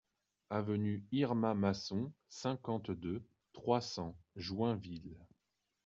Avenue 0.49 1.05
Irma 1.11 1.53
Masson, 1.53 2.11
cinquante-deux, 2.27 3.21
trois 3.53 3.81
cents 3.81 4.17
Joinville 4.35 5.15